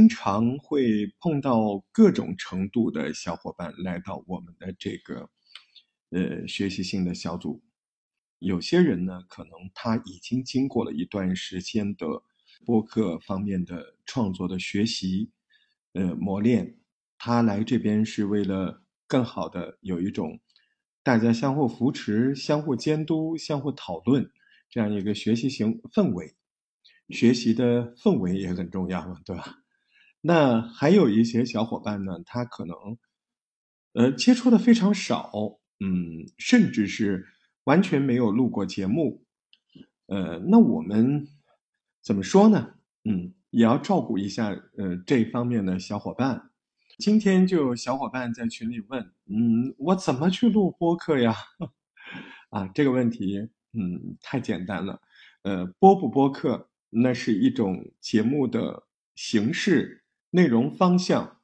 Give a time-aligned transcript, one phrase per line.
[0.00, 5.28] 经常会碰到各种程度的小伙伴来到我们的这个
[6.08, 7.62] 呃学习性的小组。
[8.38, 12.06] 有些人呢，可能他已经经过了一段时间的
[12.64, 15.32] 播客方面的创作的学习，
[15.92, 16.78] 呃磨练，
[17.18, 20.40] 他来这边是为了更好的有一种
[21.02, 24.30] 大家相互扶持、相互监督、相互讨论
[24.70, 26.34] 这样一个学习型氛围。
[27.10, 29.58] 学习的氛围也很重要嘛，对吧？
[30.20, 32.76] 那还有一些小伙伴呢，他可能，
[33.94, 35.30] 呃，接触的非常少，
[35.80, 37.26] 嗯，甚至是
[37.64, 39.24] 完全没有录过节目，
[40.06, 41.26] 呃，那我们
[42.02, 42.74] 怎么说呢？
[43.04, 46.50] 嗯，也要照顾一下，呃，这方面的小伙伴。
[46.98, 51.34] 今天就有小伙伴在群里问，嗯，我怎么去录播客呀？
[52.50, 53.38] 啊，这个问题，
[53.72, 55.00] 嗯，太简单了，
[55.44, 58.82] 呃，播不播客，那是一种节目的
[59.14, 59.99] 形式。
[60.30, 61.38] 内容方向，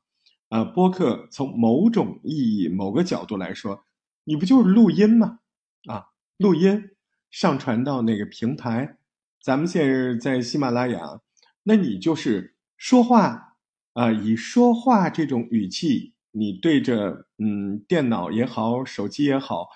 [0.49, 3.85] 啊，播客从某种意义、某个角度来说，
[4.25, 5.41] 你不就是录音吗？
[5.89, 6.07] 啊，
[6.39, 6.91] 录音
[7.31, 8.99] 上传到那个平台，
[9.43, 11.21] 咱们现在在喜马拉雅，
[11.65, 13.57] 那你就是说话
[13.95, 19.69] 啊，以说话这种语气，你对着嗯电脑也好，手机也好，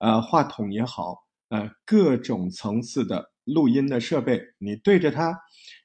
[0.00, 5.40] 呃话筒也好，呃各种层次的录音的设备，你对着它，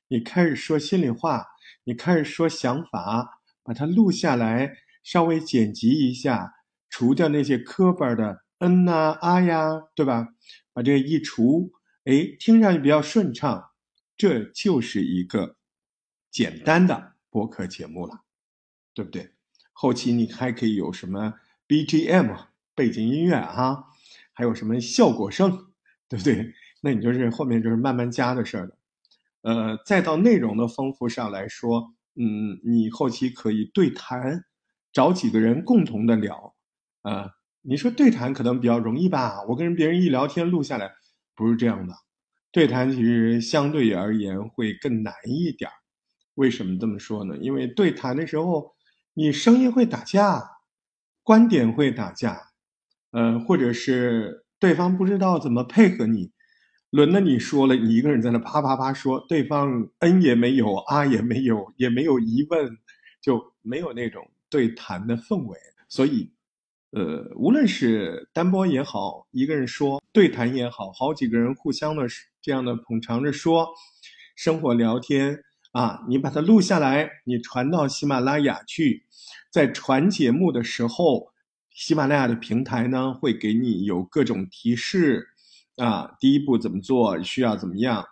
[0.09, 1.45] 你开始说心里话。
[1.85, 6.53] 你开始说想法，把它录下来，稍微剪辑一下，
[6.89, 10.29] 除掉那些磕巴的嗯呐啊呀，对吧？
[10.73, 11.71] 把这个一除，
[12.05, 13.71] 哎，听上去比较顺畅，
[14.15, 15.57] 这就是一个
[16.31, 18.21] 简单的播客节目了，
[18.93, 19.31] 对不对？
[19.71, 21.33] 后期你还可以有什么
[21.67, 22.37] BGM
[22.75, 23.85] 背景音乐啊，
[24.33, 25.73] 还有什么效果声，
[26.07, 26.53] 对不对？
[26.81, 28.77] 那你就是后面就是慢慢加的事儿了。
[29.43, 34.43] 呃，再到内容的丰富上来说，嗯，你后期可以对谈，
[34.91, 36.55] 找几个人共同的聊，
[37.03, 39.43] 啊，你说对谈可能比较容易吧？
[39.49, 40.91] 我跟别人一聊天录下来，
[41.35, 41.93] 不是这样的，
[42.51, 45.73] 对谈其实相对而言会更难一点儿
[46.35, 47.37] 为什么这么说呢？
[47.37, 48.73] 因为对谈的时候，
[49.13, 50.41] 你声音会打架，
[51.23, 52.39] 观点会打架，
[53.11, 56.31] 呃，或者是对方不知道怎么配合你。
[56.93, 62.77] 轮到你说了，你一个人在那啪啪啪说，对方嗯也没有，啊也没有，也没有疑问，
[63.19, 65.57] 就没有那种对谈的氛围。
[65.89, 66.31] 所以，
[66.91, 72.05] 呃，无论是单播也好，一个人说对谈也好，好几个人互相的
[72.39, 73.69] 这样的捧场着说，
[74.35, 75.39] 生活聊天
[75.71, 79.07] 啊，你把它录下来，你传到喜马拉雅去，
[79.51, 81.31] 在传节目的时候，
[81.71, 85.29] 喜马拉雅的平台呢会给你有各种提示。
[85.77, 87.21] 啊，第一步怎么做？
[87.23, 88.05] 需要怎么样？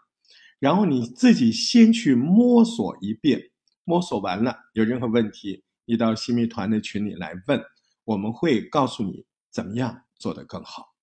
[0.59, 3.49] 然后你自己先去摸索一遍，
[3.83, 7.59] 摸索完了有任何问题，你到新密团的群里来问，
[8.05, 10.93] 我们会告诉你怎么样做得更好。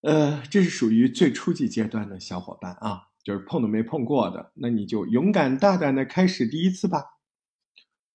[0.00, 7.02] 呃，这是属于最初级阶段的小伙伴啊，就是碰都没碰过的，那你就勇敢大胆的开始第一次吧。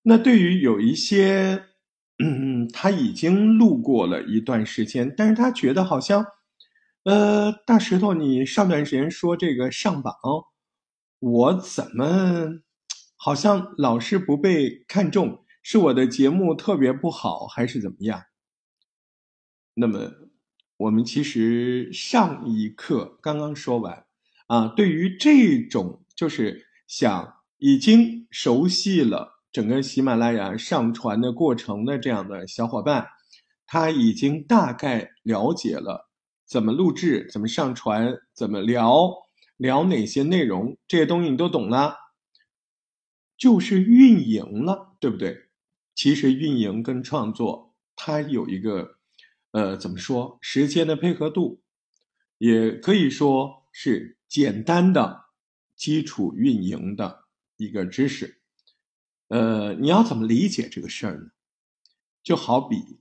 [0.02, 1.66] 那对于有一些，
[2.18, 6.26] 嗯，他已经录过了一段时间，但是他觉得好像。
[7.04, 10.14] 呃，大石头，你上段时间说这个上榜，
[11.18, 12.60] 我怎么
[13.16, 15.44] 好像老是不被看中？
[15.64, 18.22] 是我的节目特别不好，还是怎么样？
[19.74, 20.12] 那么，
[20.76, 24.06] 我们其实上一课刚刚说完
[24.46, 33.08] 啊，对于这种就是想已经熟悉了整个喜马拉雅上传的过程的这样的小伙伴，
[33.66, 36.11] 他已经大概了解了。
[36.52, 37.26] 怎么录制？
[37.32, 38.14] 怎么上传？
[38.34, 39.10] 怎么聊？
[39.56, 40.76] 聊哪些内容？
[40.86, 41.96] 这些东西你都懂了，
[43.38, 45.48] 就是运营了，对不对？
[45.94, 48.98] 其实运营跟创作，它有一个，
[49.52, 50.38] 呃，怎么说？
[50.42, 51.62] 时间的配合度，
[52.36, 55.24] 也可以说是简单的
[55.74, 57.24] 基础运营的
[57.56, 58.42] 一个知识。
[59.28, 61.30] 呃，你要怎么理解这个事儿呢？
[62.22, 63.00] 就好比，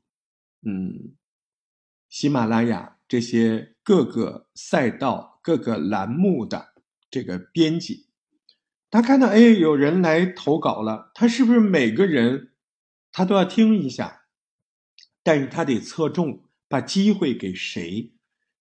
[0.61, 1.17] 嗯，
[2.07, 2.97] 喜马拉雅。
[3.11, 6.75] 这些各个赛道、各个栏目的
[7.09, 8.07] 这个编辑，
[8.89, 12.53] 他看到哎，有人来投稿了，他是不是每个人
[13.11, 14.27] 他都要听一下？
[15.23, 18.13] 但是他得侧重，把机会给谁？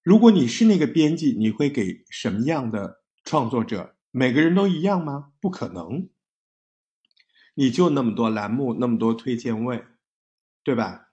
[0.03, 3.95] 如果你是那个编辑，你会给什么样的创作者？
[4.11, 5.31] 每个人都一样吗？
[5.41, 6.09] 不可能，
[7.55, 9.85] 你就那么多栏目，那么多推荐位，
[10.65, 11.13] 对吧？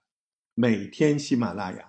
[0.54, 1.87] 每天喜马拉雅。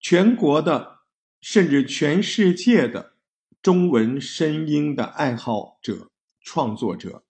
[0.00, 1.00] 全国的，
[1.40, 3.14] 甚至全世界的
[3.60, 6.10] 中文声音的爱好者、
[6.40, 7.24] 创作者，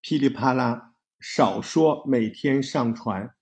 [0.00, 3.34] 噼里啪啦，少说每天上传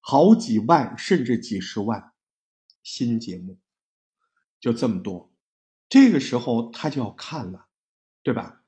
[0.00, 2.12] 好几万甚至几十万
[2.82, 3.58] 新节目，
[4.60, 5.32] 就这么多。
[5.88, 7.66] 这个时候他就要看了，
[8.22, 8.62] 对吧？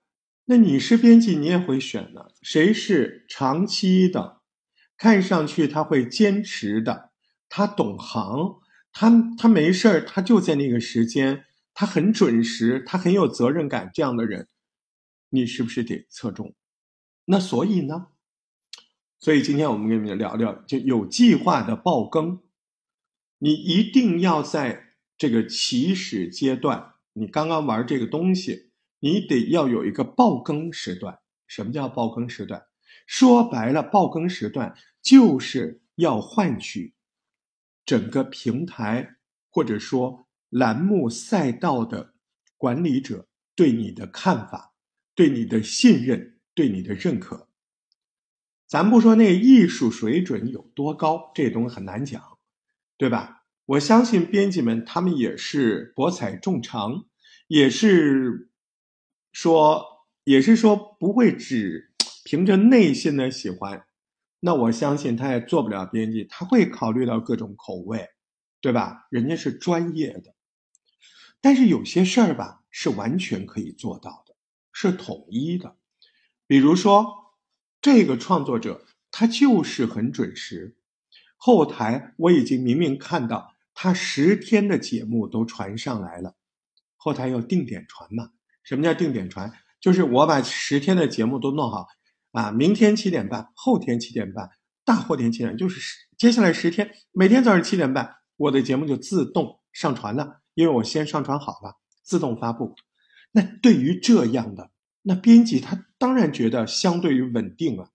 [0.44, 2.34] 那你是编辑，你也会选的。
[2.42, 4.40] 谁是长期的？
[4.96, 7.12] 看上去他会坚持的，
[7.48, 8.60] 他懂行，
[8.92, 14.48] 他他没事儿，他就在那个时间，他很准时，他很有责任感，这样的人，
[15.30, 16.54] 你是不是得侧重？
[17.24, 18.08] 那所以呢？
[19.18, 22.40] 所以今天我们跟你们聊聊，就有计划的爆更，
[23.38, 28.70] 你一定要在这个起始阶段，你刚刚玩这个东西。
[29.04, 31.18] 你得要有一个爆更时段。
[31.48, 32.62] 什么叫爆更时段？
[33.04, 36.94] 说白了，爆更时段就是要换取
[37.84, 39.16] 整个平台
[39.50, 42.14] 或者说栏目赛道的
[42.56, 44.74] 管理者对你的看法、
[45.14, 47.48] 对你的信任、对你的认可。
[48.66, 52.38] 咱不说那艺术水准有多高，这东西很难讲，
[52.96, 53.44] 对吧？
[53.66, 57.06] 我相信编辑们他们也是博采众长，
[57.48, 58.48] 也是。
[59.34, 63.86] 说也是说不会只凭着内心的喜欢，
[64.44, 68.08] 那我相信他也做不了编辑，他会考虑到各种口味，
[68.60, 69.06] 对吧？
[69.08, 70.34] 人家是专业的，
[71.40, 74.34] 但是有些事儿吧是完全可以做到的，
[74.72, 75.76] 是统一的。
[76.48, 77.36] 比如说
[77.80, 80.76] 这个创作者他就是很准时，
[81.36, 86.34] 后台我已经明明看到他十天的节目都传上来了，
[86.96, 88.30] 后台要定点传嘛。
[88.64, 89.52] 什么叫定点传？
[89.80, 91.86] 就是我把十天的节目都弄好，
[92.32, 94.50] 啊，明天七点半，后天七点半，
[94.84, 95.80] 大后天七点，就是
[96.18, 102.74] 接下来十天，每天早上七点半，我的节目就自动上传了，因为我先上传好了，自动发布。
[103.32, 104.70] 那对于这样的，
[105.02, 107.92] 那编辑他当然觉得相对于稳定了。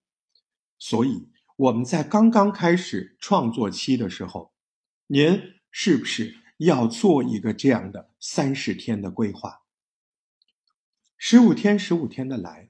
[0.79, 4.53] 所以我们在刚刚开始创作期的时候，
[5.07, 5.41] 您
[5.71, 9.61] 是不是要做一个这样的三十天的规划？
[11.17, 12.69] 十五天，十五天的来，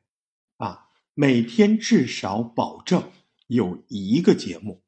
[1.19, 3.09] 每天至少保证
[3.47, 4.83] 有一个节目。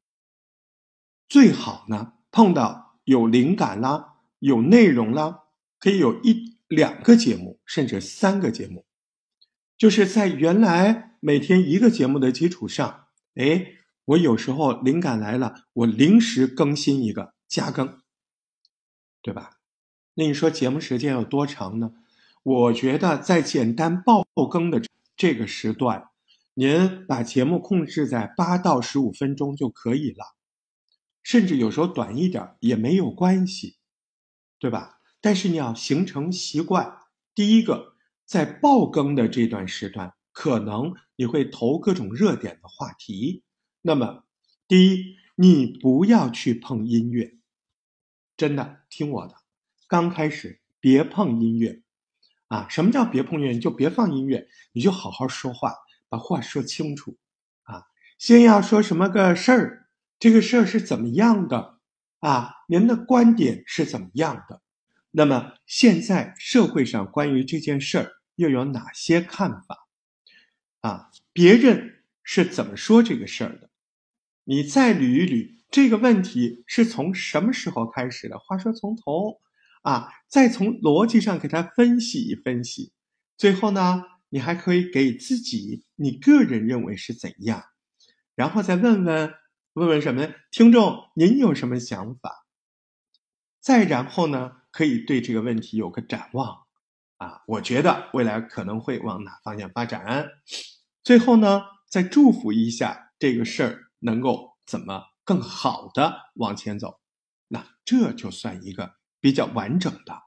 [1.28, 5.40] 最好呢，碰到有灵感啦，有内容啦，
[5.80, 8.86] 可以有一两个节目，甚至三个节目。
[9.76, 13.66] 就是在原来每天一个节目的基础上，哎，
[14.04, 17.98] 我有时候灵感来了，我临时更新一个，加更，
[19.20, 19.58] 对吧？
[20.14, 21.90] 那你说节目时间有多长呢？
[22.44, 24.80] 我觉得在简单爆更的
[25.16, 26.09] 这个时段，
[26.54, 30.34] 您把节目控制在八到十五分钟就可以了，
[31.22, 33.76] 甚至有时候短一点也没有关系，
[34.58, 35.00] 对吧？
[35.20, 36.98] 但是你要形成习惯。
[37.34, 37.94] 第一个，
[38.26, 43.44] 在爆更的这段时段，可能你会投各种热点的话题。
[43.82, 44.24] 那么，
[44.66, 47.38] 第一，你不要去碰音乐，
[48.36, 49.36] 真的听我的，
[49.86, 51.82] 刚开始别碰音乐。
[52.48, 53.52] 啊，什么叫别碰音乐？
[53.52, 55.74] 你就别放音乐，你就好好说话，
[56.10, 57.16] 把话说清楚。
[57.62, 57.84] 啊，
[58.18, 59.88] 先要说什么个事儿？
[60.18, 61.78] 这个事儿是怎么样的？
[62.18, 64.60] 啊，您的观点是怎么样的？
[65.12, 69.88] 那么现在社会上关于这件事儿又有哪些看法？
[70.82, 73.70] 啊，别人是怎么说这个事儿的？
[74.44, 78.38] 你再捋一捋这个问题是从什么时候开始的？
[78.38, 79.40] 话说从头。
[79.82, 82.92] 啊，再从逻辑上给他分析一分析，
[83.38, 87.62] 最后呢，你还可以给自己你个人认为是怎样，
[88.34, 89.34] 然后再问问
[89.74, 92.46] 问问什么听众您有什么想法，
[93.60, 96.62] 再然后呢，可以对这个问题有个展望，
[97.18, 100.30] 啊，我觉得未来可能会往哪方向发展，
[101.04, 107.00] 最后呢，再祝福一下这个事儿能够怎么更好的往前走，
[107.48, 108.98] 那这就算一个。
[109.22, 110.18] 比较完整的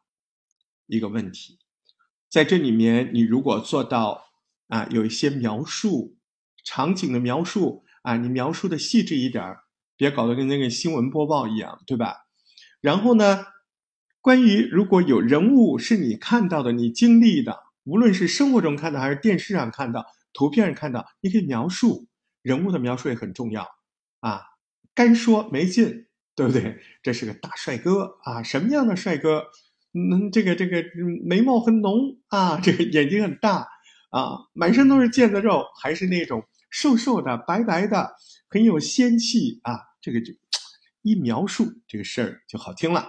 [0.86, 1.58] 一个问题，
[2.34, 4.24] 在这里面，你如果做到
[4.68, 6.18] 啊，有一些描述
[6.66, 9.58] 场景的描述啊，你描述的细致一点
[9.96, 12.26] 别搞得跟那个新闻播报一样，对吧？
[12.82, 13.46] 然后呢，
[14.20, 22.08] 关于如果有人物是你看到的、你经历的，无论是生活中看到还是电视上看到、图片上看到，你可以描述
[22.42, 23.70] 人物的描述也很重要
[24.22, 24.42] 啊，
[24.96, 26.08] 干说没劲。
[26.36, 26.82] 对不对？
[27.04, 28.42] 这是个大帅哥啊！
[28.42, 29.52] 什么样的帅哥？
[29.94, 30.84] 嗯，这个这个
[31.24, 33.68] 眉毛很浓啊，这个眼睛很大
[34.10, 38.16] 啊，满身都是腱子肉，还是那种瘦瘦的、白白的，
[38.50, 39.80] 很有仙气啊！
[40.02, 40.34] 这个就
[41.04, 43.08] 一描述这个事儿就好听了。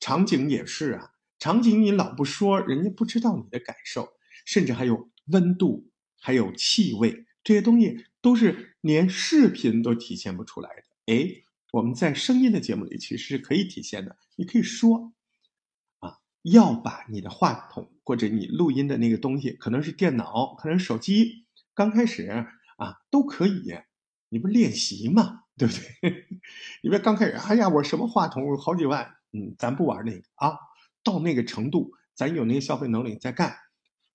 [0.00, 4.08] 场景也是啊，场景你老不说，人家不知道你的感受，
[4.44, 5.90] 甚至还有温度，
[6.20, 11.14] 还有气味，这些东西都是连视频都体现不出来的。
[11.14, 11.30] 哎，
[11.72, 14.16] 我们在声音的节目里其实是可以体现的。
[14.34, 15.12] 你可以说，
[16.50, 23.74] 要把你的话筒或者你录音的那个东西，可能是电脑，可能是手机，刚开始啊都可以，
[24.28, 26.26] 你不练习嘛， 对不对？
[26.82, 30.56] 你别刚开始，哎呀，我什么话筒我好几万，嗯，咱不玩那个啊，
[31.02, 33.56] 到那个程度，咱有那个消费能力再干。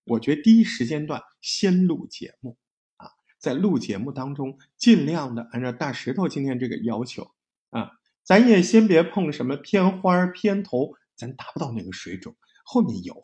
[0.06, 2.58] 我觉得第一时间段先录节目
[2.96, 3.12] 啊。
[3.40, 7.32] 在录节目当中，尽量的按照大石头今天这个要求
[7.72, 7.92] 啊，
[8.24, 12.36] 咱也先别碰什么片花片头，咱达不到那个水准。
[12.64, 13.16] 后面有，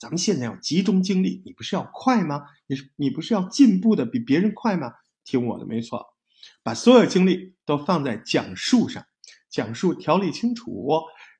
[0.00, 1.42] 咱们现在要集中精力。
[1.44, 2.42] 你不是要快吗？
[2.66, 4.92] 你你不是要进步的比别人快吗？
[5.24, 6.04] 听我的，没错，
[6.64, 9.04] 把所有精力都放在讲述上，
[9.48, 10.88] 讲述条理清楚，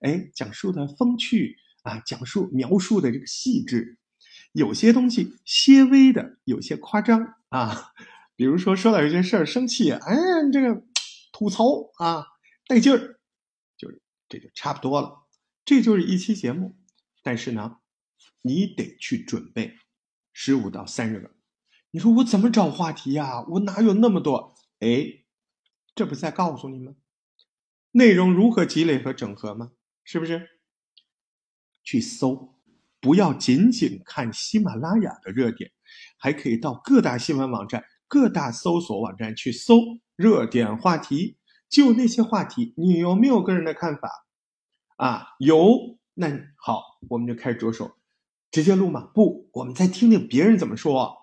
[0.00, 3.98] 哎，讲述的风趣啊，讲述描述的这个细致，
[4.52, 7.92] 有些东西些微的，有些夸张啊。
[8.36, 10.16] 比如说，说到一件事儿生气，哎，
[10.52, 10.82] 这个
[11.32, 11.64] 吐槽
[11.96, 12.26] 啊，
[12.66, 13.18] 带劲儿，
[13.78, 15.25] 就是这就差不多了。
[15.66, 16.76] 这就是一期节目，
[17.24, 17.78] 但是呢，
[18.42, 19.74] 你得去准备
[20.32, 21.32] 十五到三十个。
[21.90, 23.44] 你说我怎么找话题呀？
[23.48, 24.54] 我哪有那么多？
[24.78, 25.24] 哎，
[25.96, 26.94] 这不是在告诉你吗？
[27.90, 29.72] 内容如何积累和整合吗？
[30.04, 30.48] 是不是？
[31.82, 32.60] 去搜，
[33.00, 35.72] 不要仅仅看喜马拉雅的热点，
[36.16, 37.84] 还可以到各大新闻网站。
[38.06, 39.80] 各大搜索网站去搜
[40.14, 44.25] 热点话题，就那些话题，你有没有个人的看法？
[44.96, 47.96] 啊，有，那好，我们就开始着手，
[48.50, 49.10] 直接录嘛？
[49.14, 51.16] 不，我们再听听别人怎么说，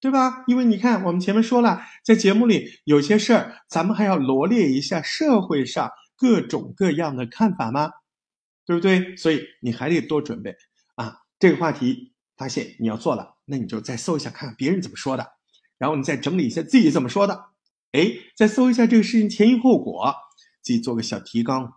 [0.00, 0.44] 对吧？
[0.46, 7.90] 因为你看，我们前面说了，在节目里有些事儿，咱们还要罗列一下社会上各种各样的看法吗？
[8.66, 9.16] 对不对？
[9.16, 10.54] 所以你还得多准备
[10.96, 11.18] 啊。
[11.38, 15.32] 这个话题发现你要做了，那你就再搜一下，看看别人怎么说的。
[15.78, 17.46] 然后你再整理一下自己怎么说的，
[17.92, 20.14] 哎，再搜一下这个事情前因后果，
[20.62, 21.72] 自己做个小提纲。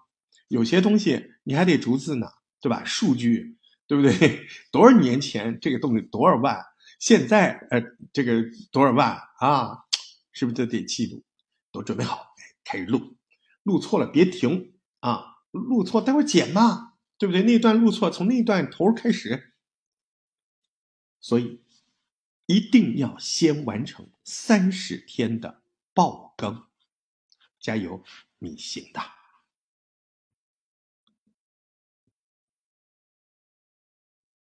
[0.47, 2.27] 有些东西你还得逐字呢，
[2.61, 2.83] 对吧？
[2.83, 3.57] 数据，
[3.87, 4.47] 对不对？
[4.71, 6.59] 多少年前这个东西多少万，
[6.99, 7.81] 现在呃
[8.11, 9.85] 这个多少万啊？
[10.31, 11.23] 是不是都得记录？
[11.71, 12.27] 都准备好，
[12.63, 13.17] 开始录。
[13.63, 15.37] 录错了别停啊！
[15.51, 17.43] 录错待会剪嘛，对不对？
[17.43, 19.53] 那段录错，从那段头开始。
[21.19, 21.61] 所以。
[22.45, 26.65] 一定要先完成三十天的爆更，
[27.57, 28.03] 加油，
[28.39, 29.01] 你行的。